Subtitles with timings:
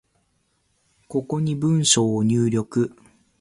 [1.07, 2.95] ここに文章を入力